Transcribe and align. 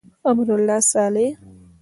امرالله 0.29 0.79
صالح. 0.91 1.31